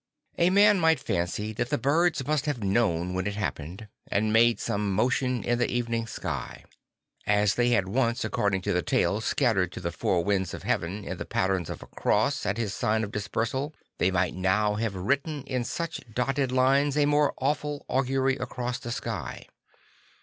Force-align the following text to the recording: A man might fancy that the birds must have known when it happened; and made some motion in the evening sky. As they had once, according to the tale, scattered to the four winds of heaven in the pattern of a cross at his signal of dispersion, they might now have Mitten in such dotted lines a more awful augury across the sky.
A 0.39 0.49
man 0.49 0.79
might 0.79 0.99
fancy 0.99 1.53
that 1.53 1.69
the 1.69 1.77
birds 1.77 2.25
must 2.25 2.47
have 2.47 2.63
known 2.63 3.13
when 3.13 3.27
it 3.27 3.35
happened; 3.35 3.87
and 4.07 4.33
made 4.33 4.59
some 4.59 4.91
motion 4.95 5.43
in 5.43 5.59
the 5.59 5.69
evening 5.69 6.07
sky. 6.07 6.65
As 7.27 7.53
they 7.53 7.69
had 7.69 7.87
once, 7.87 8.25
according 8.25 8.61
to 8.63 8.73
the 8.73 8.81
tale, 8.81 9.21
scattered 9.21 9.71
to 9.73 9.79
the 9.79 9.91
four 9.91 10.23
winds 10.23 10.55
of 10.55 10.63
heaven 10.63 11.05
in 11.05 11.17
the 11.17 11.25
pattern 11.25 11.67
of 11.69 11.83
a 11.83 11.85
cross 11.85 12.47
at 12.47 12.57
his 12.57 12.73
signal 12.73 13.03
of 13.03 13.11
dispersion, 13.11 13.73
they 13.99 14.09
might 14.09 14.33
now 14.33 14.73
have 14.73 14.95
Mitten 14.95 15.43
in 15.43 15.63
such 15.63 16.01
dotted 16.11 16.51
lines 16.51 16.97
a 16.97 17.05
more 17.05 17.35
awful 17.37 17.85
augury 17.87 18.37
across 18.37 18.79
the 18.79 18.89
sky. 18.91 19.45